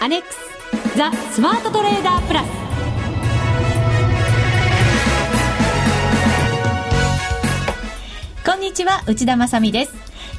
[0.00, 0.38] アネックス
[0.96, 2.46] ザ・スマートトレーダープラス。
[8.46, 9.94] こんにちは内田まさです。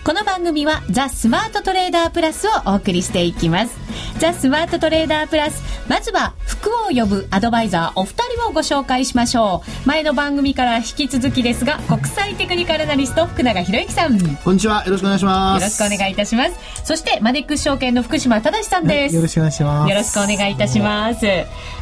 [0.05, 3.78] この番組はザ・スマートトレーダープラスをお送りしていきます。
[4.19, 19.89] ザ・スマートトレーダープラスまずは服を呼ぶアドバイザーお二人をご紹介しましょう前の番組から引き続きですが国際テクニカルアナリスト福永博之さんよこんにちはよろしくお願いしますろしくお願いいたしますそしてマネックス証券の福島正さんです、よろしくお願いします。
[19.89, 21.25] よろしくお願いいたします。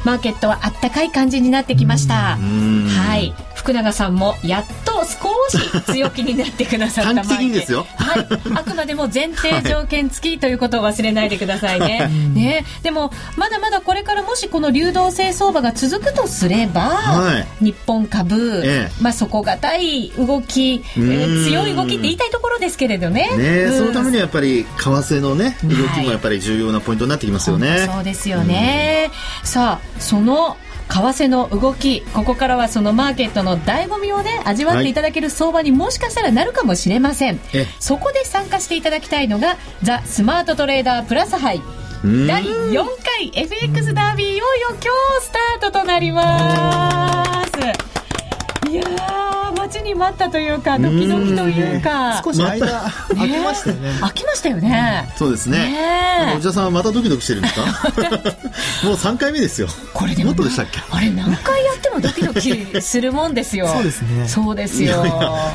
[0.04, 2.38] マーケットはあったかい感じになってきました。
[2.38, 3.34] はい。
[3.68, 7.86] 福永さんもやっと少し強気になってくださった短期ですよ。
[7.98, 8.28] はい。
[8.56, 12.08] あくまでも前提条件付きということを忘れないでくださいね。
[12.34, 12.66] ね。
[12.82, 18.92] でも、まだまだこれからもしこの流動性相場が続くとすれば、は日本株、ええ。
[19.02, 23.30] まあ底堅い動き、えーうん強い動きって言いたいところですけれどね。
[23.38, 23.78] ねうん。
[23.80, 29.12] そのためにはやっぱり為替のね動きもやっぱり重要なポイントになってきますよね、そうですよね、
[29.44, 30.56] さあその
[30.90, 41.62] 為替の動きここからはそのマーケットの醍醐味をね味わっていただける相場にもしかしたらなるかもしれません、えそこで参加していただきたいのがザ・スマートトレーダープラス杯
[42.04, 42.28] うん。
[42.28, 44.80] 第4回 FX ダービーいよいよ今
[45.20, 48.70] 日スタートとなります。
[48.70, 49.37] いやー
[49.68, 52.22] 待ちに待ったというかドキドキというか。
[52.24, 52.68] 少し間
[53.10, 53.90] 空きましたよね。
[54.02, 55.58] 飽きましたよね、そうですね。
[55.58, 55.78] ね
[56.22, 56.26] え。
[56.26, 57.62] なんか内田さんはまたドキドキしてるんですか？
[58.88, 59.68] もう3回目ですよ。
[59.94, 60.80] これでももっとでしたっけ？
[60.90, 63.68] あれ何回やってもドキドキするもんですよ。
[63.74, 64.28] そうですね。
[64.28, 65.04] そうですよ。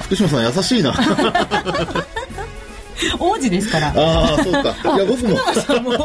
[0.02, 0.92] 福島さん優しいな
[3.18, 3.88] 王子ですから。
[3.88, 4.74] ああそうか。
[4.96, 5.36] いや僕も。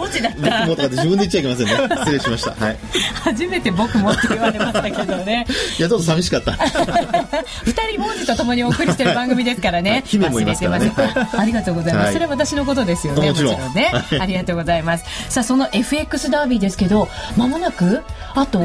[0.01, 1.95] 王子だっ僕たもとかって自分で言っちゃいけませんね。
[1.99, 2.65] 失礼しました。
[2.65, 2.77] はい。
[3.23, 5.45] 初めて僕もって言われましたけどね。
[5.77, 6.53] いやちょっと寂しかった。
[7.63, 10.03] 二人王子と共にお送りしてる番組ですからね。
[10.05, 10.91] 姫もいますからね。
[11.37, 12.13] ありがとうございます、はい。
[12.13, 13.73] それは私のことですよねもちろん。
[13.73, 13.91] ね。
[13.93, 14.21] はい。
[14.21, 15.05] ありがとうございます。
[15.29, 18.59] さあその FX ダービーですけどまもなくあと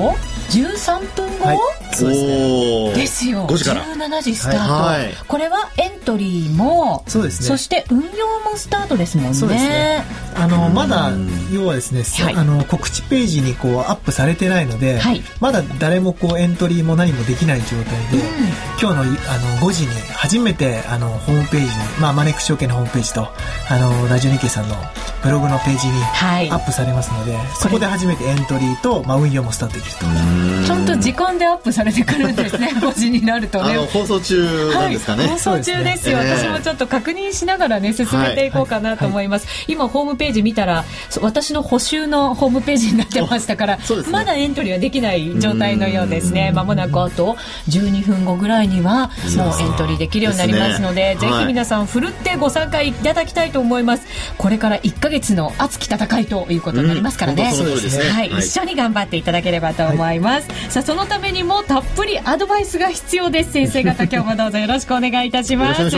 [0.51, 1.59] 13分後、はい。
[2.03, 3.47] おおですよ。
[3.47, 3.85] 5時から。
[3.85, 5.05] 17時スタート、はい。
[5.05, 5.15] はい。
[5.27, 7.49] これはエントリーもそうですね。
[7.49, 9.35] そして運用もスタートですもんね。
[9.35, 10.05] そうですね。
[10.35, 11.11] あの、まだ、
[11.53, 12.35] 要はですね、はい。
[12.35, 15.23] あの、告知ページにこうアップされてないので、はい。
[15.41, 18.25] まだ誰もこうエントリーも何もできない状態で、
[18.81, 19.13] 今日のあの
[19.69, 23.29] 5時に初めてあのホームページに、まあ、マネックス証券のホームページと、
[23.69, 24.77] あの、ラジオ日経さんの
[25.23, 26.51] ブログのページにはい。
[26.51, 30.07] アップされますので、そこで初めてエントリーと、まあ、運用もスタートできると。
[30.67, 33.73] ちゃんと時間でアップされてくるんですね 5時になるとね。
[33.73, 36.19] あの放送中なんですかね、はい、放送中ですよ。
[36.19, 36.49] そうですね。
[36.49, 40.85] 私もちょっと確認しながらね進めていこうかなと思います、今ホームページ見たら
[41.21, 43.83] 私の補修のホームページになってましたから、ね。
[44.11, 46.53] まだエントリーはできない状態のようですね。
[46.53, 47.37] まもなくあと
[47.69, 51.17] 12分後ぐらいにはもうエントリーできるようになりますのでね。
[51.21, 54.07] ぜひ皆さんふるってご参加いただきたいと思います。
[54.39, 58.11] これから1ヶ月の熱き戦いということになりますからね、うんね。
[58.11, 58.41] はい、はい。
[58.41, 63.53] 一緒に頑張っていただければと思います、さあそのためにもたっぷりアドバイスが必要です。
[63.53, 65.91] 先生方今日もどうぞよろしくお願いいたします。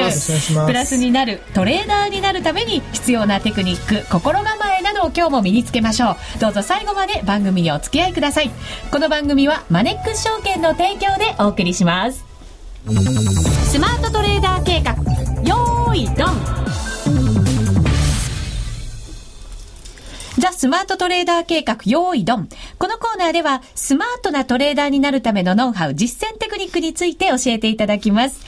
[0.66, 6.38] プラスになるトレーダーになるために必要なテクニック心構えなどを今日も身につけましょう。
[6.40, 8.50] どうぞ最後まで番組にお付き合いください。
[8.90, 12.24] この番組はマネックス証券の提供でお送りします。
[13.70, 14.92] スマートトレーダー計画。
[15.42, 16.54] よーいドン。
[20.36, 22.48] ザ・スマートトレーダー計画、用意ドン。
[22.78, 28.44] このコーナーでは、スマートなトレーダーになるためのノウハウ、実践テクニックについて教えていただきます。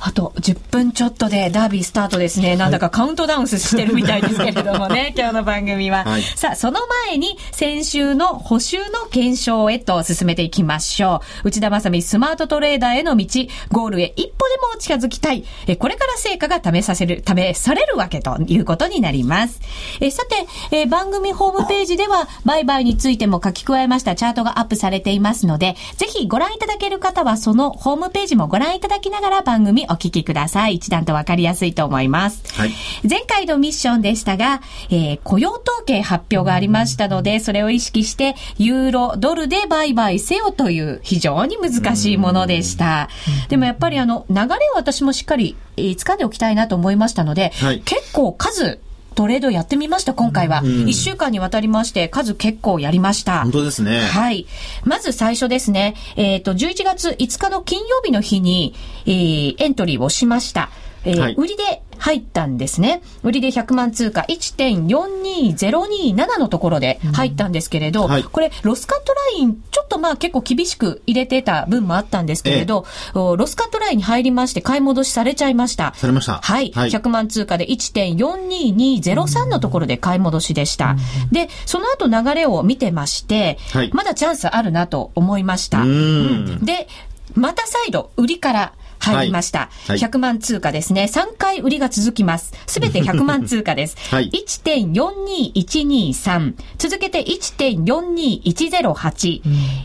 [0.00, 2.56] あと10分ちょっとでダービースタートですね。
[2.56, 6.04] なんだかカウントダウンしてるみたいですけれどもね、 今日の番組は。
[6.04, 11.48] はいさあ、その前に、先週の補修の検証へと進めていきましょう。
[11.48, 13.26] 内田正美スマートトレーダーへの道、
[13.70, 15.44] ゴールへ一歩でも近づきたい。
[15.66, 19.60] えこれから成果が試させる、試されるわけということになります。
[20.00, 20.46] えさて、
[20.76, 30.74] え番組ホームページでは、売買についても書き加えましたチャートがアップされていますので、ぜひご覧いただける方は、そのホームページもご覧いただきながら番組お聞きください。
[30.74, 32.42] 一段とわかりやすいと思います。
[32.54, 32.70] はい
[33.08, 34.60] 前回のミッションでしたが、
[34.90, 43.08] えー雇用統計発表がありましたので、それを意識して、ユーロ、ドルで売買せよという非常に難しいものでした。
[43.48, 48.80] でもやっぱりあの、流れを私もしっかり、えー掴んでおきたいなと思いましたので、はい結構数、
[49.14, 50.62] トレードやってみました、今回は。
[50.86, 53.42] 一週間にわたりまして、数結構やりました。
[53.42, 54.46] 本当ですねはい。
[54.84, 55.94] まず最初ですね。
[56.16, 58.74] えっ、と、11月5日の金曜日の日に、
[59.06, 60.70] えーエントリーをしました。
[61.04, 63.02] えーはい売りで入ったんですね。
[63.22, 75.92] 売りで100万通貨1.42027のところで入ったんですけれど、はいこれ、ロスカットライン、ちょっとまあ結構厳しく入れてた分もあったんですけれど、おロスカットラインに入りまして買い戻しされちゃいました。
[75.94, 76.72] されましたはい。
[76.74, 80.96] はい100万通貨で1.42203のところで買い戻しでした。
[81.30, 85.82] で、その後流れを見てまして、はいまだチャンスあるなと思いました。
[85.82, 86.88] うーんで、
[87.34, 89.58] また再度、売りから入りました。
[89.60, 91.08] はいはい100万通貨ですね。
[91.12, 92.52] 3回売りが続きます。
[92.66, 93.96] すべて100万通貨です。
[94.10, 96.54] はい1.42123。
[96.78, 99.42] 続けて1.42108。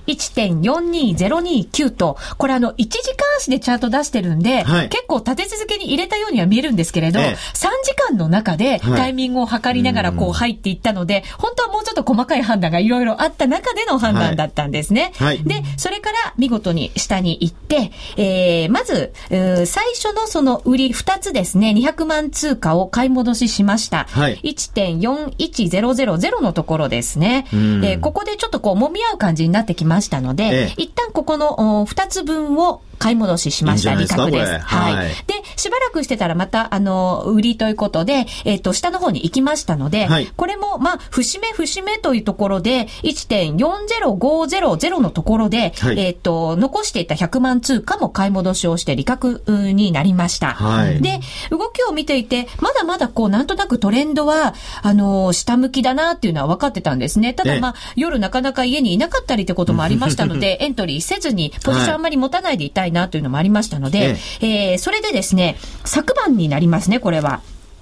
[0.08, 4.90] 1.42029と、これあの、1時間足でチャート出してるんで、はい。
[4.90, 7.26] 結構立て続けに入れたようには見えるんですけれど、ええ。
[7.54, 8.98] 3時間の中ではい。
[8.98, 15.12] タイミングを測りながらこう入っていったので、本当はもうちょっと細かい判断がいろいろあった中での判断だったんですね。
[15.18, 15.44] はい。
[15.44, 24.06] で、それから見事に下に行って、えー、まず、最初のその売り2つですね、200万通貨を買い戻ししました。
[24.10, 24.40] はい。
[24.44, 27.48] 1.41000のところですね。
[27.54, 27.82] えうん。
[27.82, 30.74] ーここでちょっとこう揉み合う感じになってきましたので、ええ。
[30.78, 33.96] 一旦ここのお2つ分を買い戻ししました。
[33.96, 34.60] 利確です。
[34.60, 34.96] はい。
[34.96, 50.54] はいで、しばらくしてたらまた、あの、売りということで、えっ、と、下の方に行きましたので、はいこれも、まあ、節目節目というところで、1.40500のところで、はいえっ、と、残していた100万通貨も買い戻しをして利確うんになりました。
[50.54, 51.20] はいで、
[51.50, 57.34] 動きを見ていて、まだまだこう、なんとなくトレンドは、あの、下向きだなっていうのは分かってたんですね。
[57.34, 67.42] ただええまあ、夜なかなか家にいなかったりってこともありましたので、 エントリーせずに、ポジションあんまり持たないでいたいなというのもありましたので、えーそれでですね、昨晩になりますね、これは。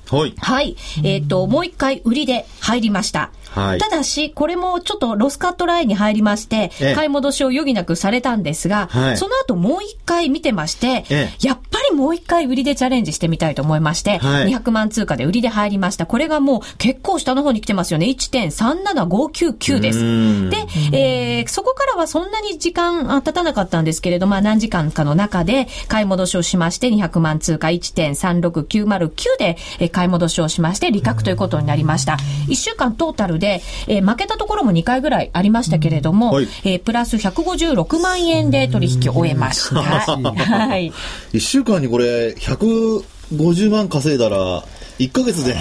[0.10, 0.34] はい。
[0.38, 0.76] はい。
[1.04, 3.32] えっ、と、もう一回売りで入りました。
[3.54, 16.06] はいただし、これもちょっとロスカットラインに入りまして、ええ買い戻しを余儀なくされたんですが、はいその後もう一回見てまして、えやっぱりもう一回売りでチャレンジしてみたいと思いまして、はい200万通貨で売りで入りました。
[16.06, 18.08] これがもう結構下の方に来てますよね。
[18.08, 20.00] 1.37599です。
[20.00, 20.58] うんで、
[20.92, 32.18] えーそこからはそんなに時間あ経たなかったんですけれど、まあ何時間かの中で買い戻しをしまして、200万通貨1.36909でえー買い戻しをしまして、利確ということになりました。
[32.48, 39.82] 1週間トータルで、えー負けたところも2回ぐらいありましたけれども、はいえープラス156万円で取引を終えました。
[39.82, 40.94] はい。
[41.34, 44.64] 一週間にこれ、150万稼いだら、
[45.00, 45.56] 1ヶ月で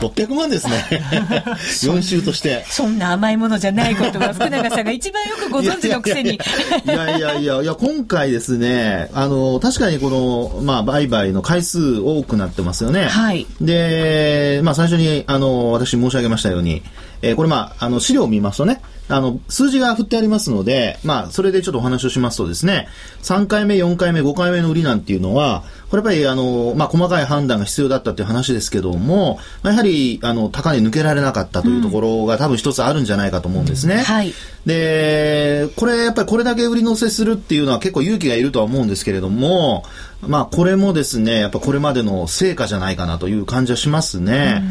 [0.00, 0.84] 600万ですね。
[1.56, 2.64] 4週として。
[2.68, 6.34] そんな甘いものじゃないことは福永さんが一番よくご存知のくせに。
[6.34, 6.38] い
[6.86, 13.04] やいやいやいや、今回ですね、あの、確かにこの、まあ、売買の回数多くなってますよね。
[13.04, 16.82] はいで、まあ、最初に、あの、私申し上げましたように、
[17.22, 22.88] えーこれまあ、あの、資料を見ますとね、あの、数字が振ってありますので、まあ、それでちょっとお話をしますとですね、
[23.22, 33.96] 3回目、4回目、5回目の売りなんていうのは、これやっぱり、あの、まあ、細かい判断が必要だったっていう話ですけども、まあやはり、あの、高値抜けられなかったというところが多分一つあるんじゃないかと思うんですね。
[33.96, 34.34] はい。
[34.66, 39.84] で、これやっぱりこれだけ売り乗せするっていうのは結構勇気がいるとは思うんですけれども、
[40.20, 44.62] まあこれもですね、やっぱこれまでの成果じゃないかなという感じはしますね。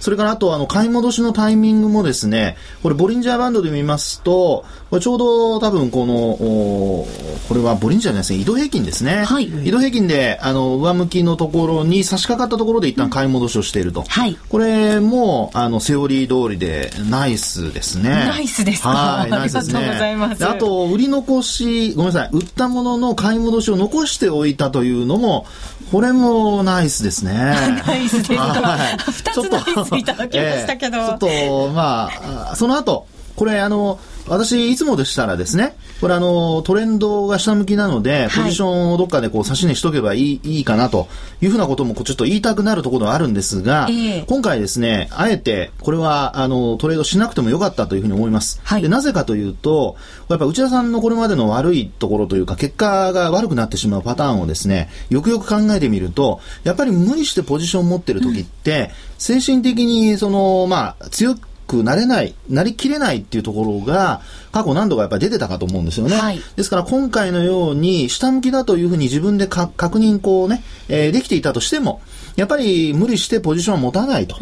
[0.00, 7.08] それからあとあの買い戻しのタイミングもですね、これボリンジャーバンドで見ますと、これちょうど多分この、お
[7.48, 9.24] これはボリンジャーじゃないですね、移動平均ですね。
[9.24, 14.02] はい移動平均であの上向きのところに差し掛かったところで一旦買い戻しをしていると。
[14.02, 18.10] はいこれも、あの、セオリー通りで、ナイスですね。
[18.10, 19.78] ナイスですかはい、ナイスですね。
[19.78, 25.46] ありがとうございますであと、売り残し、ごめんなさい、売ったものの買い戻しを残しておいたというのも、
[25.92, 27.32] これもナイスですね。
[27.86, 38.44] ナイスですかはい 二つナイスいただきましたけどええちょっと、まあ、あその後、これあの、私、いつもでしたらですね、これあの、トレンドが下向きなので、はい。
[38.44, 41.08] ポジションをどっかでこう、差し値しとけばいい、いいかなと
[41.40, 44.24] いうふうなこともちょっと言いたくなるところがあるんですが、ええ。
[44.26, 48.60] 今回ですね、あえて、これは、あの、トレードしなくてもよかったというふうに思います。
[48.64, 48.82] はい。
[48.82, 49.96] でなぜかというと、
[50.28, 61.40] やっぱ内田さんのこれまでの悪いところというか、結果が悪くなってしまうパターンをですね、よくよく考えてみると、やっぱり無理してポジションを持ってる時って、精神的に、その、まあ、強く
[61.74, 64.20] なれない、なりきれないっていうところが、
[64.52, 66.16] 過去何度かやっぱり出てたかと思うんですよね。
[66.16, 72.00] はいですから今回のように、下向きだというふうに自分でか確認こうね、えーできていたとしても、
[72.36, 74.36] やっぱり無理してポジションを持たないと。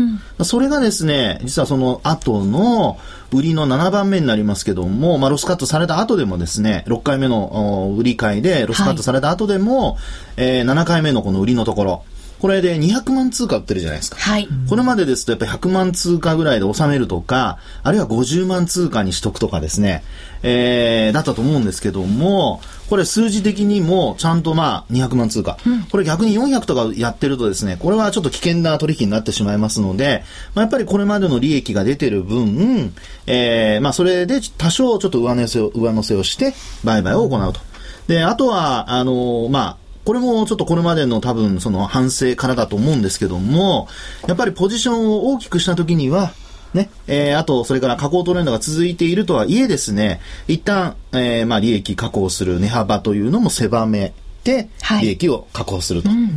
[0.44, 2.98] それがですね、実はその後の
[3.32, 9.96] 売りの7番目になりますけども、まあロスカットされた後でもですね、6回目のお売り買いでロスカットされた後でも、
[10.36, 12.04] えー7回目のこの売りのところ、
[12.44, 14.18] これで200万通貨売ってるじゃないですか。
[14.18, 14.46] はい。
[14.68, 20.04] これまでですとやっぱり100万通貨ぐらいで収めるとか、あるいは50万通貨にしとくとかですね、
[20.42, 22.60] えー、だったと思うんですけども、
[22.90, 25.56] ここれ数字的にもちゃんとまあ200万通貨。
[25.90, 30.22] これ逆に400とかやってるとですね、これはちょっと危険な取引になってしまいますので、
[30.54, 32.94] まあ、やっぱりこれまでの利益が出てる分、
[33.26, 36.52] えー、まあそれで多少ちょっと上乗せを、上乗せをして
[36.84, 37.60] 売買を行うと。
[38.06, 43.88] で、あとは、あのまあ、これもちょっとこれまでの多分その反省からだと思うんですけども、
[44.26, 46.32] やっぱりポジションを大きくした時には、
[46.74, 54.68] ね、えー、あと、それから加工トレンドが続いているとはいえですね、一旦、えー、まあ、利益確保する値幅というのも狭めて、
[55.00, 56.08] 利益を確保すると。
[56.08, 56.30] はいうん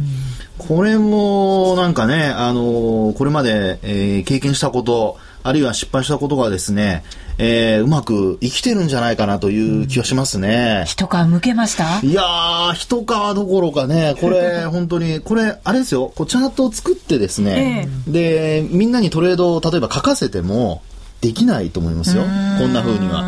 [0.57, 7.03] これも、なんかね、あのー、これまで、えー、経験したこと、あるいは失敗したことがですね、
[7.37, 10.83] えー、うまく生きてるんじゃないかなという気はしますね。
[10.85, 11.99] 一皮向けました？
[12.05, 20.81] いやー、一皮どころかね、これ、 本当に、これ、あれですよ、こうチャートを作ってですね、えで、みんなにトレードを例えば書かせても、
[21.21, 22.23] できないと思いますよ。
[22.23, 22.27] こ
[22.67, 23.23] んな風には。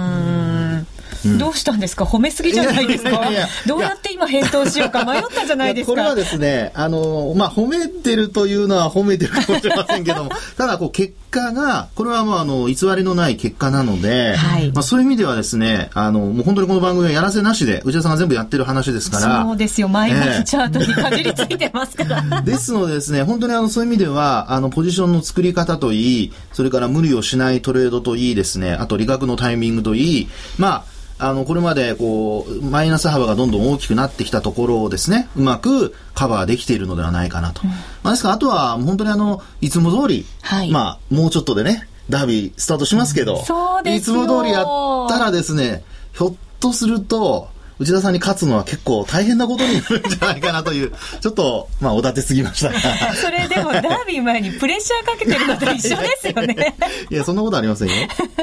[1.38, 2.06] どうしたんですか？
[2.06, 3.30] 褒めすぎじゃないですか？
[3.68, 5.92] どうやって今返答しようか迷ったじゃないですか？
[5.92, 19.44] これはですね、あの、まあ、褒めてるというのは褒めてるかもしれませんけども、 ただ、こう、結果が、これはもう、あの、偽りのない結果なので、はい、まあ、そういう意味ではですね、あの、もう本当にこの番組はやらせなしで、内田さんが全部やってる話ですから。
[19.44, 22.42] そうですよ、毎日チャートにかじりついてますから。
[22.42, 30.84] ですのでですね、本当にあの、そういう意味では、あの、ポジションの作り方といい、それから無理をしないトレードといいですね、あと利確のタイミングといい、まあ、
[31.20, 37.62] あの、これまで、こう、マイナス幅がどんどん大きくなってきたところをですね、うまくカバーできているのではないかなと。
[37.64, 44.66] うん、まあ、ですから、あとは、本当にあの、いつも通り、はい、まあ、もうちょっとでね、ダービースタートしますけど、うん、いつも通りやっ
[45.10, 45.84] たらですね、
[46.14, 47.50] ひょっとすると、
[47.80, 52.72] 内田さんに勝つのは結構大変なことになるんじゃないかなという、 ちょっと、まあ、おだてすぎました
[53.16, 56.76] それでも、ダービー前にプレッシャーかけてるのと一緒ですよね。
[57.10, 57.94] いや、そんなことありませんよ。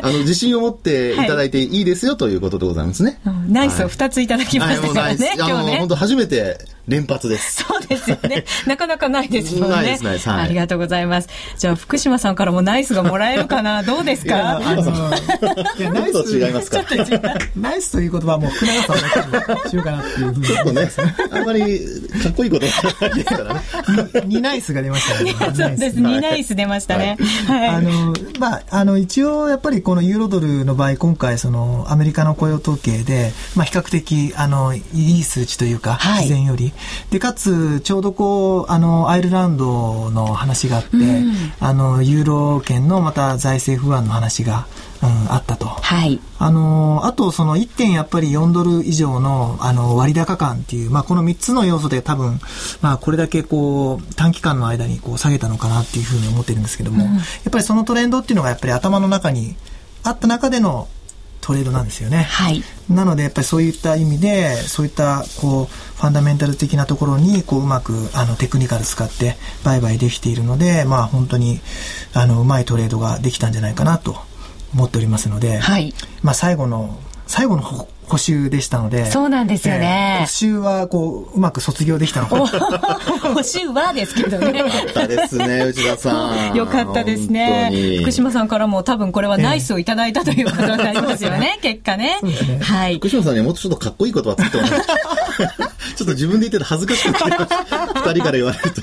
[0.01, 3.21] あの、自信を持っていただいていいですよということでございますね。
[3.25, 5.79] はい、ナイスを2ついただきましたからね、はい、今日ね。
[5.81, 7.65] 本当初めて連発です。
[7.65, 8.45] そうですよね。
[8.67, 9.77] なかなかないですもんね。
[9.77, 10.29] ないです、ないです。
[10.29, 11.29] はい、ありがとうございます。
[11.59, 13.83] じゃあ、福島さんからもナイスがもらえるかな？
[13.85, 14.57] どうですか？
[14.59, 15.11] あの、
[15.79, 16.85] いや、ナイスと違いますか？
[16.85, 17.23] ちょっと違う。
[17.57, 18.93] ナイスという言葉はもう福永さ
[19.27, 20.47] んだけにしようかなっていうふうに。
[20.47, 20.91] ちょっとね、
[21.33, 21.61] あんまり
[22.23, 23.61] かっこいいことないですからね。
[24.15, 25.35] 2ナイスが出ましたね。
[25.55, 27.17] そうです、2ナイス出ましたね。
[27.49, 27.69] はい。
[27.69, 36.73] あの、まあ、あの、一応やっぱりこのユーロドルの場合、今回そのアメリカの雇用統計で、まあ、比較的、あの、いい数値というか、自然より。
[37.11, 44.67] で、かつ、ちょうどこう、あの、アイルランドの話があって、うん、あの、ユーロ圏のまた財政不安の話が、
[45.03, 45.67] うん、あったと。
[45.67, 46.21] はい。
[46.39, 52.41] あの、あとその1点やっぱり4ドル以上の、あの、割高感っていう、まあこの3つの要素で多分、
[52.81, 59.57] まあこれだけこう、短期間の間にこう下げたのかなっていうふうに思ってるんですけども、うん、やっぱりそのトレンドっていうのがやっぱり頭の中に
[60.03, 60.89] あった中での
[61.47, 62.25] トレードなんですよね。
[62.25, 62.61] はい。
[62.91, 71.61] なので、やっぱりそういった意味で、そういった、こう、ファンダメンタル的なところに、こう、うまく、あの、テクニカル使って売買できているので、まあ、本当に、
[72.15, 74.17] あの、うまいトレードができたんじゃないかなと
[74.75, 75.95] 思っておりますので、はい。
[76.21, 79.11] まあ、最後の、最後の補修でしたので。
[79.11, 80.19] そうなんですよね。
[80.21, 82.37] えー、補修は、こう、うまく卒業できたのか
[83.35, 84.59] 補修はですけどね。
[84.61, 86.55] よかったですね、内田さん。
[86.55, 87.99] よかったですね。
[88.03, 92.19] 福島さんからも多分これはナイスをいただいたということになりますよね、 結果ね。
[92.23, 92.97] ねはい。
[92.97, 94.69] 福島さんにはもっとちょっとかっこいい言葉つってもら
[95.97, 98.83] ちょっと自分で言ってて恥ずかしくて、二人から言われると。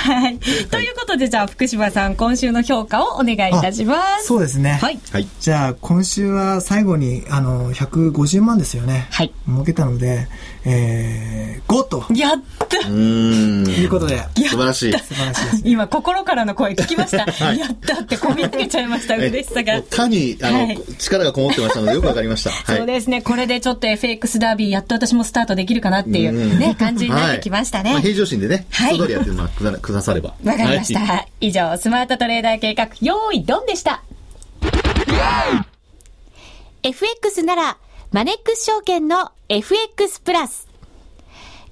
[0.00, 0.38] はい。
[0.38, 4.26] ということで、じゃあ、福島さん、今週の評価をお願いいたします。
[4.26, 4.78] そうですね。
[4.80, 4.98] はい。
[5.40, 9.08] じゃあ、今週は最後に、あの、150万ですよね。
[9.10, 9.32] はい。
[9.46, 10.26] 儲けたので、
[10.64, 12.06] えー、5と。
[12.14, 13.64] やったうん。
[13.64, 14.18] ということで。
[14.36, 14.92] 素晴らしい。
[14.92, 15.70] 素晴らしい。
[15.70, 17.26] 今、心からの声聞きました。
[17.30, 19.82] はい、やったって込み上げちゃいました、嬉しさが。
[19.90, 22.50] 他に、あの、はい、力がこもってましたので、よくわかりました。
[22.50, 23.20] はい、そうですね。
[23.22, 27.92] これでちょっと FX ダービー、やっと私もスタートできるかなっていうね、感じになってきましたね。
[27.92, 28.98] まあ、平常心でね、はい。
[28.98, 29.70] 通りやってるのはくだ
[30.02, 30.34] されば。
[30.44, 31.00] わかりました。
[31.00, 34.02] はい、以上、スマートトレーダー計画、用意ドンでした。
[36.82, 37.78] FX なら、
[38.12, 40.68] マネックス証券の FX プラス。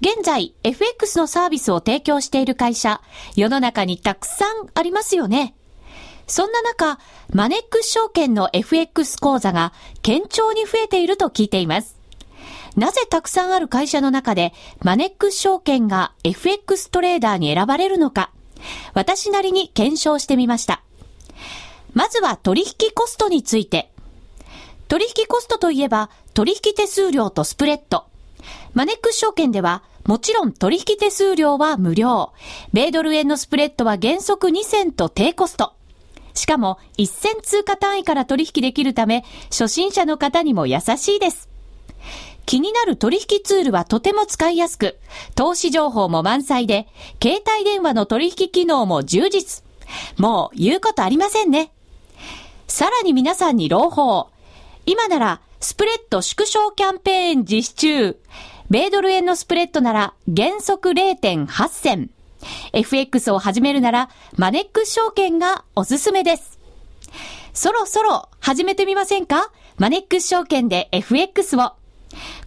[0.00, 3.00] 現在、FX のサービスを提供している会社、
[3.34, 5.54] 世の中にたくさんありますよね。
[6.28, 6.98] そんな中、
[7.32, 9.72] マネックス証券の FX 講座が
[10.02, 11.97] 堅調に増えていると聞いています。
[12.78, 14.52] なぜたくさんある会社の中で、
[14.84, 18.30] マネックス証券が FX トレーダーに選ばれるのか、
[18.94, 20.80] 私なりに検証してみました。
[21.92, 23.90] まずは取引コストについて。
[24.86, 28.04] 取引コストといえば、取引手数料とスプレッド。
[28.74, 32.32] マネックス証券では、もちろん取引手数料は無料。
[32.72, 35.72] 米ドル円のスプレッドは原則2銭と低コスト。
[36.32, 41.48] しかも、1銭通貨単位から取引できるため、初心者の方にも優しいです。
[42.48, 44.98] 気になる取引ツールはとても使いやすく、
[45.34, 46.88] 投資情報も満載で、
[47.22, 49.62] 携帯電話の取引機能も充実。
[50.16, 51.70] もう言うことありませんね。
[52.66, 54.28] さらに皆さんに朗報。
[54.86, 58.16] 今なら、スプレッド縮小キャンペーン実施中。
[58.70, 62.10] 米ドル円のスプレッドなら原則0.8銭。
[62.72, 66.58] FX を始めるならマネックス証券がおすすめです。
[67.52, 69.52] そろそろ始めてみませんか？
[69.76, 71.72] マネックス証券で FX を。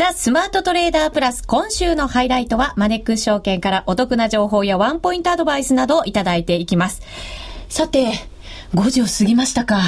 [0.00, 7.02] ザ・スマートトレーダープラス今週のハイライトはマネックス証券からお得な情報やワンポイントアドバイスなどをいただいていきます。
[7.68, 8.12] さて、
[8.72, 9.82] 5時を過ぎましたか。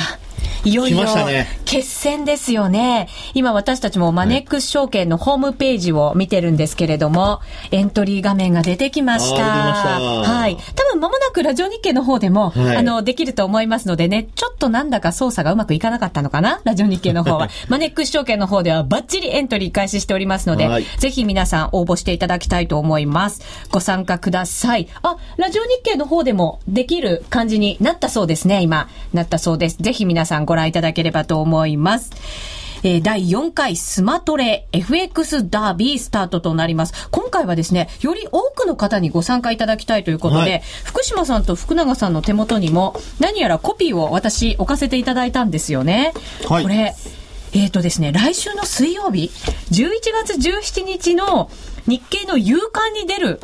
[0.65, 1.07] いよいよ
[1.65, 3.09] 決戦ですよね。
[3.35, 9.43] 今私たちもマネックス証券のホームページを見てるんですけれども、エントリー画面が出てきました。
[9.45, 10.57] はい。
[10.75, 16.61] 多分間もなくラジオ日経の方でも、はい、あの、できると思いますのでね、ちょっとなんだか操作がうまくいかなかったのかな？
[16.65, 17.49] ラジオ日経の方は。
[17.69, 23.43] マネックス証券の方ではバッチリエントリー開始しておりますので、はい、ぜひ皆さん応募していただきたいと思います。
[23.71, 24.89] ご参加ください。
[25.03, 28.89] あ、ラジオ日経の方でもできる感じになったそうですね、今。
[29.12, 29.77] なったそうです。
[29.81, 32.11] ぜひ皆さんご覧いただければと思います。
[32.85, 37.09] えー、第4回スマトレ FX ダービースタートとなります。
[37.11, 46.12] 今回はですね、より多くの方にご参加いただきたいということで、はい、福島さんと福永さんの手元にも何やらコピーを私置かせていただいたんですよね。
[46.49, 46.95] はい、これ、
[47.55, 49.31] えっ、ー、とですね、来週の水曜日、
[49.71, 49.90] 11
[50.27, 51.51] 月17日の
[51.87, 53.40] 日経の夕刊に出る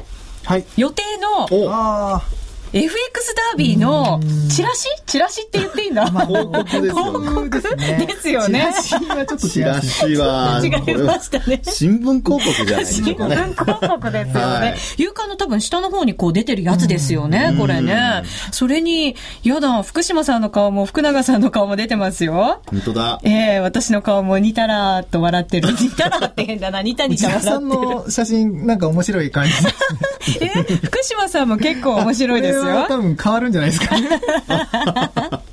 [0.77, 2.39] 予定の、はい
[2.71, 4.89] FX ダービーのチラシ？
[5.07, 7.19] チラシって言っていいんだ、まあ、広告ですよね。
[7.19, 8.75] 広告ですよね。
[8.83, 11.61] チラシはちょっとチラシは、違いましたね。
[11.65, 13.15] 新聞広告じゃないですかね。
[13.17, 14.77] 新聞広告ですよね。
[14.97, 18.23] 夕刊の多分下の方にこう出てるやつですよね、これね。
[18.53, 22.61] それに、やだ、福島さんの顔も福永さんの顔も出てますよ。
[22.67, 23.21] 本当だ。
[23.23, 25.73] ええー、私の顔も似たらーと笑ってる。
[25.81, 27.53] 似たらって変だな、似た似た笑ってる。
[27.53, 29.65] さんの写真なんか面白い感じです
[30.41, 30.53] ね。
[30.57, 32.87] え福島さんも結構面白いですよ。
[32.89, 33.99] 多分変わるんじゃないですか。
[33.99, 34.09] ね、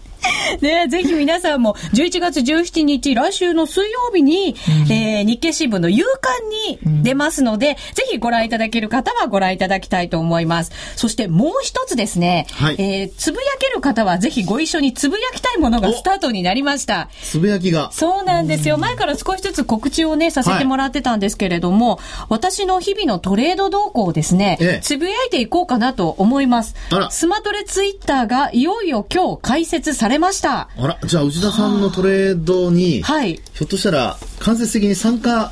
[0.58, 4.56] ぜひ皆さんも11月17日、来週の水曜日に、
[4.88, 6.50] うん、えー、日経新聞の夕刊
[6.94, 10.72] に出ますので、うん、ぜひご覧いただける方はご覧いただきたいと思います。
[10.96, 17.10] そしてもう一つですね、はい、えー、つぶやける方はぜひご一緒につぶやきたいものがスタートになりました。
[17.24, 17.91] つぶやきが。
[17.91, 18.78] そうなんですよ。
[18.78, 26.76] 前から少しずつ告知をね、させてもらってたんですけれども、はい、私の日々のトレード動向をですね、ええ、つぶやいていこうかなと思います。
[27.10, 30.44] スマトレツイッターがいよいよ今日開設されました。
[30.49, 33.36] あら、じゃあ内田さんのトレードに、はい。
[33.36, 35.51] ひょっとしたら間接的に参加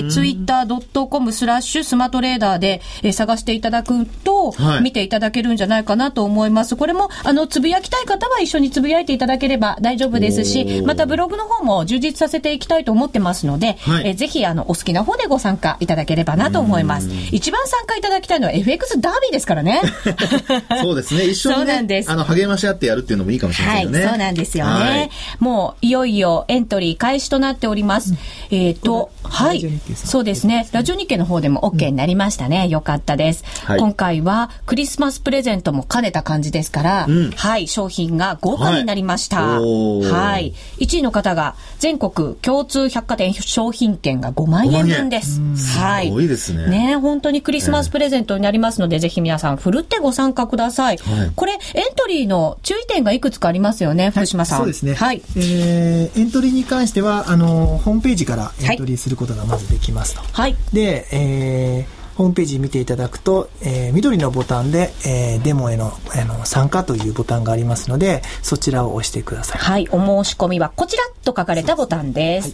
[0.00, 6.76] ー、ツイッター .com スラッシュスマトレーダーで、えー、探していただくと、はい、見ていただけるんじゃないかなと思います。
[6.76, 17.08] これも、あの、つぶやきたい方は一緒につぶやいていただければ大丈夫ですし、またブログの方も充実させていきたいと思ってますので、はい、えー、ぜひ、あの、お好きな方でご参加いただければなと思います。
[17.32, 19.80] 一番参加いただきたいのは FX ダービーですからね。
[20.82, 21.52] そうですですね。
[21.52, 23.98] 一緒にねで、すあの、励まし合ってやるっていうのもいいかもしれませんよね。
[23.98, 24.70] はい、そうなんですよね。
[24.72, 28.14] はいもう、いよいよエントリー開始となっております。
[28.50, 30.68] えっ、と、はいそうですね。
[30.72, 32.68] ラジオ日経の方でも OK になりましたね。
[32.68, 39.60] よかったです、はい今回はクリスマスプレゼントも兼ねた感じですから、うんはい、商品が豪華になりました。
[39.60, 40.54] はい。
[40.78, 45.40] 1位の方が、全国共通百貨店商品券が5万円分です。
[45.78, 46.08] はい。
[46.08, 50.99] すごいですねね本当にクリスマスプレゼントになりますので、ぜひ皆さん、ふるってご参加ください。
[51.04, 51.60] はいこれ、エン
[51.96, 54.58] トリーの注意点がいくつかありますよね、福島さん。
[54.58, 54.94] そうですね。
[54.94, 55.22] はい。
[55.36, 60.22] えーエントリーに関しては、あの、ホームページからエントリーすることがまずできますと。
[60.32, 60.56] はい。
[60.72, 69.58] で、えーホームページ見ていただくと、えー緑のボタンで、えーデモへのあの参加というボタンがありますので、そちらを押してください。
[69.58, 69.88] はい。
[69.90, 72.52] お申し込みはこちらと書かれたボタンです。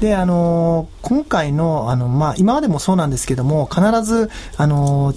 [0.00, 5.16] で、あのー今回の、あの、まあ、今までもそうなんですけども、必ず、あのー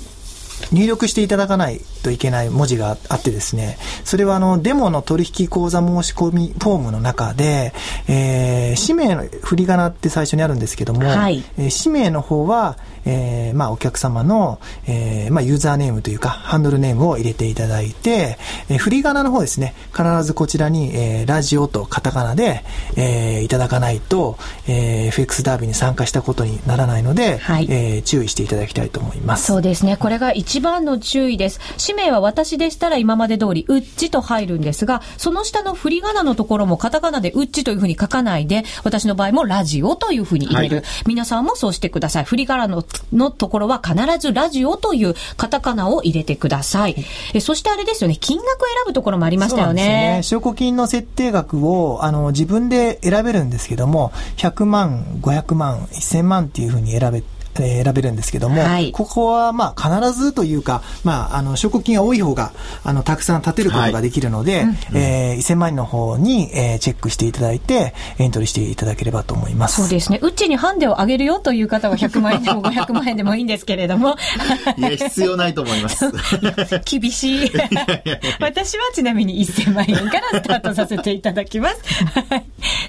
[0.71, 7.73] 入力していただかないといけない文字があってですね、それはあの、デモの取引口座申し込みフォームの中で、
[8.07, 11.43] えー氏名の振り仮名って最初にあるんですけども、はい。
[11.57, 18.37] えー氏名の方は、えーまあ、お客様の、えーまあ、ユーザーネームというか、ハンドルネームを入れていただいて、
[18.69, 22.63] えー振り仮名の方ですね、必ずこちらに、えーラジオとカタカナで、
[22.95, 29.45] えーいただかないと、えー FX ダービーに参加したことにならないので、はいえー注意していただきたいと思います。
[29.45, 29.97] そうですね。
[29.97, 31.59] これが一番の注意です。
[31.77, 40.75] 氏名は私でしたら今まで通り、うっちと入るんですが、その下の振り仮名のところもカタカナでうっちというふうに書かないで、私の場合もラジオというふうに入れる。
[40.77, 42.23] はい皆さんもそうしてください。
[42.25, 46.95] 振り仮名ののところは必ずラジオというカタカナを入れてください。
[47.33, 50.19] えそしてあれですよね、金額選ぶところもありましたよそうですね。
[50.23, 57.23] 証拠金の設定額をあの自分で選べるんですけども、100万、500万、1000万っていうふうに選べ、
[57.63, 62.51] えー選べるんですけども、はいここはまあ必ずというか、まあ、あの証拠金が多い方が
[62.83, 69.81] あのたくさん立てることができるので、えー1000万円の方に、えーチェックしていただいてエントリーしていただければと思います。
[69.81, 70.19] そうですね。
[70.21, 74.15] うちにハンデをあげるよという方は100万円でも 500万円でもいいんですけれども。
[74.77, 76.05] いや、必要ないと思います。
[76.85, 77.51] 厳しい。
[78.39, 81.77] 私はちなみに1000万円からスタートさせていただきます。
[82.29, 82.43] はい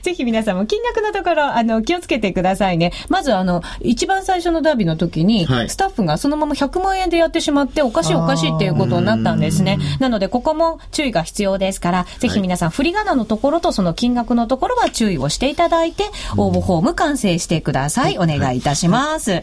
[0.08, 2.92] ぜひ皆さんも金額のところ、あの、気をつけてくださいね。
[3.10, 9.78] まず、あの、一番最初のダービーの時に、はいスタッフがそのまま100万円でやってしまって、おかしいおかしいっていうことになったんですね。
[10.00, 16.04] なので、ここも注意が必要ですから、ぜひ皆さん、振り仮名のところとその金額のところは注意をしていただいて、
[16.38, 18.16] 応募フォーム完成してください。
[18.16, 19.42] お願いいたします。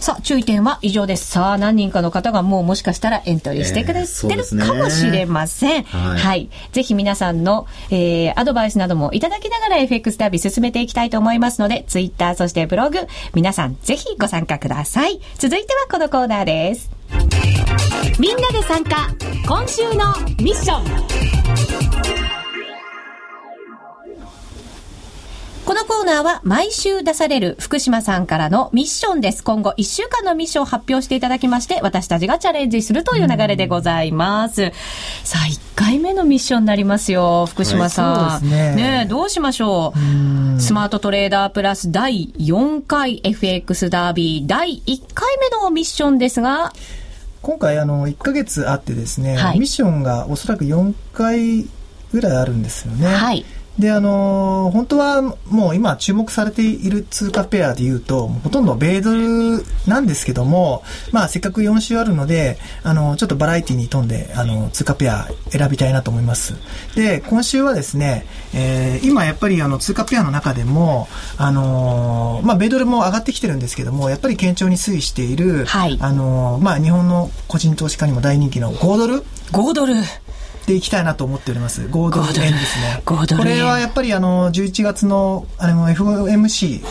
[0.00, 1.26] さあ、注意点は以上です。
[1.26, 5.82] さあ、何人かの方がもうもしかしたらエントリーしてくれてるですねかもしれません。
[5.84, 6.48] はいはい。
[6.72, 12.98] ぜひ皆さんの、えー、アドバイスなどもいただきながら FX ダービー進めていきたいと思いますので、ツイッター、そしてブログ、
[13.34, 15.20] 皆さんぜひご参加ください。
[15.38, 16.90] 続いてはこのコーナーです。
[18.18, 19.08] みんなで参加、
[19.46, 22.25] 今週のミッション。
[25.66, 29.42] このコーナーは毎週出される福島さんからのミッションです。
[29.42, 34.70] 今後1週間のミッションを発表していただきまして、私たちがチャレンジするという流れでございます。
[35.24, 38.12] さあ、1回目のミッションになりますよ、福島さん。
[38.12, 39.92] はいねねえどうしましょ
[40.56, 40.60] う？
[40.60, 46.72] スマートトレーダープラス第4回 FX ダービー第1回目のミッションですが、
[47.42, 51.66] 今回あの1ヶ月あってですね、はいミッションがおそらく4回
[52.12, 53.08] ぐらいあるんですよね。
[53.08, 53.44] はい。
[53.78, 66.54] で、あのー本当はもう今注目されている通貨ペアで言うと、ほとんど米ドルなんですけども、まあせっかく4週あるので、あの、ちょっとバラエティに富んで、あの、通貨ペア選びたいなと思います。
[66.94, 79.94] で、今週はですね、えー今やっぱりあの通貨ペアの中でも、あのーまあ米ドルも上がってきてるんですけども、やっぱり堅調に推移している、はいあのーまあ日本の個人投資家にも大人気の5ドル5ドル。
[80.66, 81.82] でいきたいなと思っております。
[81.82, 83.02] 5ドル円ですね。
[83.06, 86.84] 5ドル円これはやっぱりあの、11月の、あの、FOMC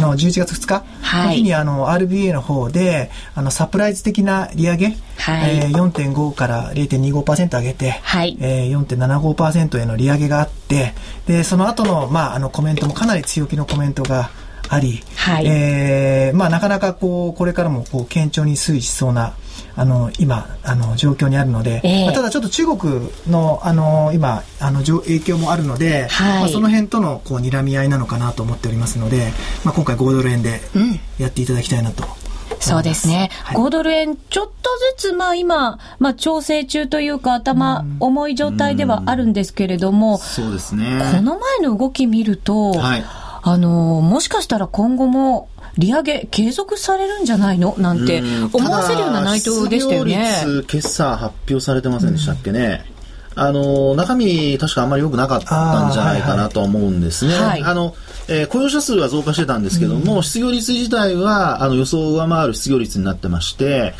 [0.00, 1.26] の11月2日はい。
[1.28, 4.86] の日にあの、RBA の方で、あの、サプライズ的な利上げ、
[5.18, 5.56] はい。
[5.58, 8.36] えー4.5から0.25%上げて、はい。
[8.40, 10.94] えー4.75%への利上げがあって、
[11.26, 14.30] で、その後の、まあ、あの、コメントもかなり強気のコメントが
[14.70, 15.46] あり、はい。
[15.46, 19.34] えーまあ、なかなかこう、これからもこう、堅調に推移しそうな、
[19.74, 22.04] あの、今、あの、状況にあるので、ええ。
[22.04, 26.40] まあただちょっと中国の、あの、今、あの、状影響もあるので、はい。
[26.42, 29.32] まあ、その辺との、こう、睨み合いなのかなと思っておりますので、
[29.64, 30.60] まあ、今回5ドル円で
[31.18, 32.04] やっていただきたいなと。
[32.04, 32.16] 思いま
[32.60, 32.68] す。
[32.68, 33.30] そうですね。
[33.42, 33.56] はい。
[33.56, 41.00] 5ドル円、ちょっとずつ、まあ今、まあ調整中というか、頭、重い状態ではあるんですけれども、そうですね。
[41.12, 43.04] この前の動き見ると、はい
[43.42, 45.48] あの、もしかしたら今後も、
[45.78, 47.76] 利上げ継続されるんじゃないの？
[47.78, 48.22] なんて
[48.52, 50.32] 思わせるような内容でしたよね。
[50.34, 52.84] 失業率、決算発表されてませんでしたっけね。
[53.36, 57.34] うん、あの、中身、確かあんまり良くなかったんじゃないかなと思うんですね。
[57.34, 57.94] はい、あの、
[58.26, 63.94] えー、雇用者数は増加してたんですけども、うん、失業率自体は、あの、予想を上回る失業率になってまして、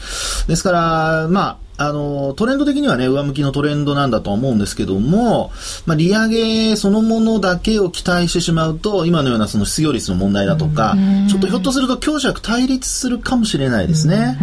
[0.48, 5.50] ですから、まあ、あの、トレンド的にはね、上向きのトレンドなんだと思うんですけども、
[5.86, 10.94] まあ、利上げそのものだけを期待してしまうと、今のようなその失業率の問題だとか、
[11.30, 14.36] ちょっとひょっとすると強弱対立するかもしれないですね。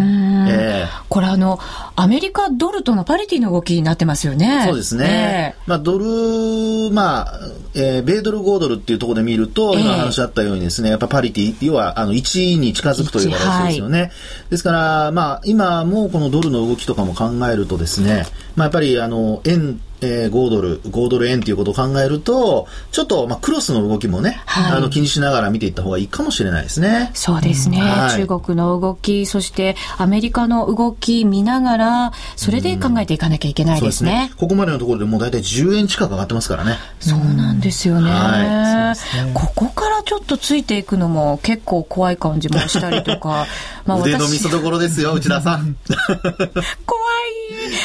[0.49, 1.59] えー、これあの、
[1.95, 4.63] アメリカドルとのパリティの動きになってますよね。
[4.65, 5.55] そうですね。
[5.57, 7.39] えー、まあ、ドル、まあ、
[7.75, 13.99] えー、米ドル5ドルっていうところで見ると、今話あったようにですね、やっぱパリティ、要は、あの、1に近づくという形ですよね。
[13.99, 14.11] はい、
[14.49, 27.11] ですから、まあ、今もこのドルの動きとかも考えるとですね、まあ、やっぱり、あの、円えー、5ドル、5ドル円ということを考えると、ちょっと、まあ、クロスの動きもね、はい、あの、気にしながら見ていった方がいいかもしれないですね。
[27.13, 27.81] そうですね。
[27.81, 34.11] はい、中国の動き、そしてアメリカの動き見ながら、それで考えていかなきゃいけないですね。
[34.11, 36.77] うん、すねここまでのところでもう大体10円近く上がってますからね。
[36.99, 38.11] そうなんですよね。
[38.11, 43.45] はい、ねここからちょっとついていくのも結構怖い感じもしたりとか。
[43.85, 45.75] まあ、腕の見せ所ですよ、 内田さん。
[45.85, 47.01] 怖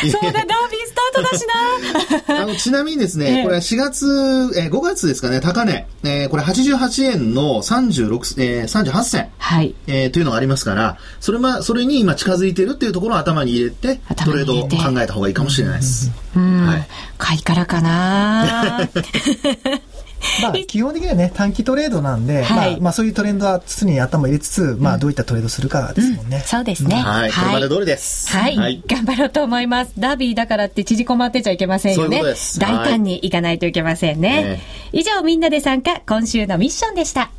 [0.04, 0.10] い。
[0.10, 0.46] そうだ、ダービー
[0.86, 1.46] スタートだし
[2.28, 2.42] な。
[2.42, 4.06] あの、ちなみにですね、これは4月、
[4.56, 5.86] えー、5月ですかね、高値。
[6.04, 9.28] えー、これ88円の36、えー、38銭。
[9.38, 9.74] はい。
[9.88, 16.12] えー、というのがありますから、それま、それに今近づいてるっていうところを頭に入れて、トレードを考えた方がいいかもしれないです。
[16.36, 16.66] うん。
[16.66, 16.88] はい。
[17.18, 18.88] 買いからかな
[20.42, 26.36] まあ、基本的にはね、短期トレードなんで、はい、まあ、まあ、そういうトレンドは常に頭入れつつ、まあ、どういったトレードするかですもんね。
[26.38, 26.96] うん、そうですね。
[26.96, 27.32] はい。
[27.32, 28.30] これまで通りです。
[28.36, 28.56] はい。
[28.56, 29.92] はい、頑張ろうと思います。
[29.98, 32.22] ダービーだからって縮こまってちゃいけませんよね。
[32.58, 34.42] 大胆にいかないといけませんね。
[34.42, 34.60] ね
[34.92, 37.30] 以上、みんなで参加、今週のミッションでした。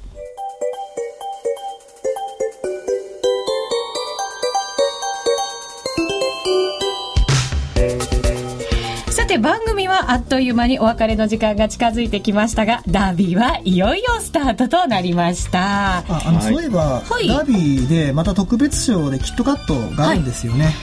[9.94, 15.98] はあっという間にお別れの時間が近づいてきましたがダービーはいよいよスタートとなりました。
[16.00, 20.74] ああの、はい、そういえば、はい、ダービーでまた特別賞でキットカットがあるんですよね、はい。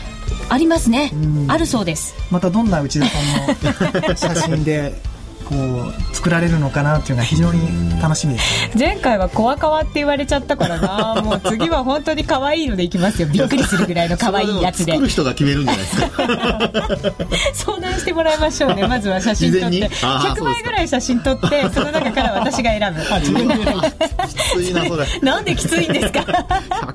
[0.50, 1.12] ありますね。
[1.48, 2.14] あるそうです。
[2.30, 4.94] またどんな内田さんの 写真で
[5.44, 11.20] こう作られるのかなっていうのが非常に楽しみです、ね、前回は怖かわって言われちゃったからな。
[11.22, 13.28] もう次は本当に可愛いのでいきますよ。
[13.28, 14.92] びっくりするぐらいの可愛いやつで。
[14.92, 16.10] 作る人が決めるんじゃないですか
[17.54, 18.86] 相談してもらいましょうね。
[18.86, 19.88] まずは写真撮って。
[19.88, 23.00] 100枚ぐらい写真撮って その中から私が選ぶ。
[24.26, 25.06] きついなそれ。
[25.22, 26.20] なんできついんですか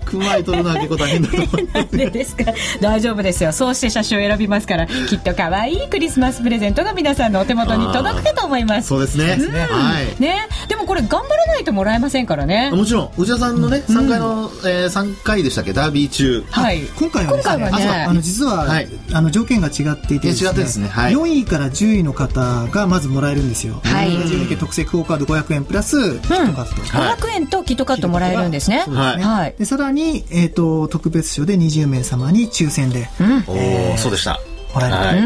[0.06, 1.46] ？100枚撮るのは結構大変だと思
[1.94, 1.98] う。
[1.98, 2.54] でですか？
[2.82, 3.52] 大丈夫ですよ。
[3.52, 8.88] そうして写真を選びますからきっと可愛いクリスマスプレゼントが皆さんのお手元に届くかと思います。
[8.90, 9.38] そうですね。
[9.40, 10.22] うん、はい。
[10.22, 12.72] ね、でもこれ頑張らないともらえませんからね。
[12.72, 15.74] もちろん内田さんのね、三回の、えー、3回でしたっけ？
[15.74, 16.44] ダービー中。
[16.50, 16.82] はい。
[16.82, 20.88] 今回はね、今回はねあの実は、はい、あの条件が違っていて違ってですね。
[20.88, 21.14] はい。
[21.14, 23.82] 4位から10位の方がまずもらえるんですよ。
[23.84, 24.10] はい。
[24.10, 26.82] 12系特製クオカード500円プラスキットカット。
[26.82, 28.86] 500円とキットカットもらえるんですね。
[28.88, 29.22] はい。
[29.22, 29.56] はい。
[29.58, 33.10] でさらにえっ、と特別賞で20名様に抽選で。
[33.20, 33.44] うん。
[33.48, 34.40] おお、そうでした。
[34.74, 34.96] もらえる。
[34.96, 35.20] はい。
[35.20, 35.22] う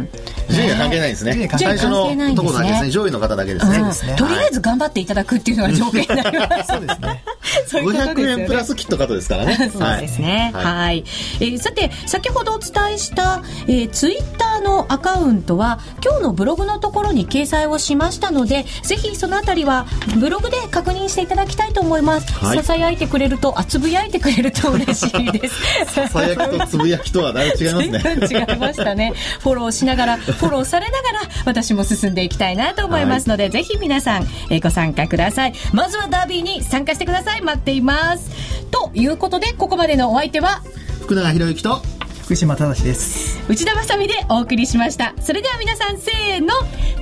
[0.00, 0.08] ん。
[0.50, 1.48] 順位は関係ないですね。
[1.58, 2.90] 最初のところだけですね。
[2.90, 3.66] 上位の方だけです
[4.06, 4.16] ね。
[4.16, 6.72] とりあえず頑張っていただくっていうのが条件になります。
[6.72, 7.24] そうですね。
[7.68, 9.70] 500円プラスキットカットですからね。
[9.72, 10.52] そうですね。
[10.54, 11.04] はい。
[11.40, 19.86] えさて、先ほどお伝えした、えツイッターのアカウントは、今日のブログのところに掲載をしましたので、ぜひそのあたりは
[20.18, 22.32] ブログで確認していただきたいと思います。
[22.32, 25.54] ささやいてくれると、あ、つぶやいてくれると嬉しいです。
[25.86, 28.18] ささやきとつぶやきとはだいぶ違いますね。
[28.50, 29.12] 違いましたね。
[29.40, 35.52] フォローしながら、フォローされながら、私も進んでいきたいなと思いますので、はい、ぜひ皆さん、えー、ご参加ください。
[35.72, 37.42] まずはダービーに参加してください。
[37.42, 38.30] 待っています。
[38.70, 40.62] ということで、ここまでのお相手は、
[41.02, 41.82] 福永博之と、
[42.22, 43.40] 福島正です。
[43.48, 45.14] 内田まさでお送りしました。
[45.20, 46.54] それでは皆さんせーの。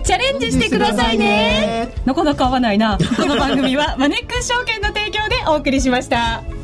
[0.04, 1.92] チャレンジしてくださいね。
[2.04, 2.96] なかなか合わないな。
[3.16, 6.55] この番組はマネックス証券の提供でお送りしました